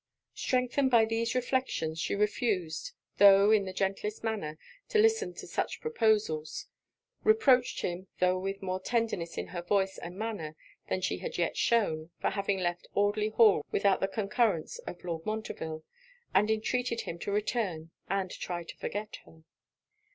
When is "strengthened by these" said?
0.33-1.35